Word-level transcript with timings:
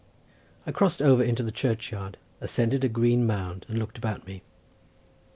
I 0.65 0.71
crossed 0.71 0.99
over 0.99 1.21
into 1.23 1.43
the 1.43 1.51
churchyard, 1.51 2.17
ascended 2.39 2.83
a 2.83 2.89
green 2.89 3.27
mound, 3.27 3.67
and 3.69 3.77
looked 3.77 3.99
about 3.99 4.25
me. 4.25 4.41